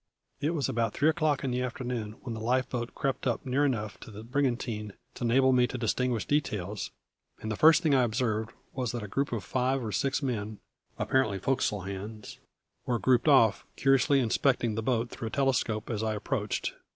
[0.39, 3.63] It was about three o'clock in the afternoon when the life boat crept up near
[3.63, 6.89] enough to the brigantine to enable me to distinguish details;
[7.39, 10.57] and the first thing I observed was that a group of five or six men
[10.97, 12.39] apparently forecastle hands
[12.87, 16.73] were grouped aft, curiously inspecting the boat through a telescope as I approached.